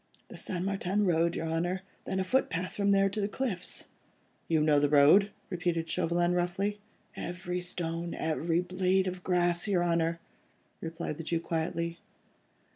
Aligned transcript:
"The 0.29 0.37
St. 0.37 0.65
Martin 0.65 1.05
Road, 1.05 1.35
your 1.35 1.45
Honour, 1.47 1.83
then 2.05 2.19
a 2.19 2.23
footpath 2.23 2.73
from 2.75 2.89
there 2.89 3.07
to 3.07 3.21
the 3.21 3.27
cliffs." 3.27 3.85
"You 4.47 4.59
know 4.59 4.79
the 4.79 4.89
road?" 4.89 5.29
repeated 5.51 5.87
Chauvelin, 5.87 6.33
roughly. 6.33 6.79
"Every 7.15 7.61
stone, 7.61 8.15
every 8.15 8.61
blade 8.61 9.05
of 9.05 9.21
grass, 9.23 9.67
your 9.67 9.83
Honour," 9.83 10.19
replied 10.81 11.17
the 11.17 11.23
Jew 11.23 11.39
quietly. 11.39 11.99